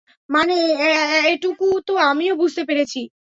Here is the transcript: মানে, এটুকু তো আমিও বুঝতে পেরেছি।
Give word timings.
মানে, 0.29 0.55
এটুকু 1.33 1.65
তো 1.87 1.93
আমিও 2.09 2.33
বুঝতে 2.37 2.61
পেরেছি। 2.65 2.99